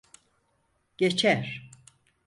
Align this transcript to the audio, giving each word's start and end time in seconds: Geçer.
Geçer. 0.97 1.61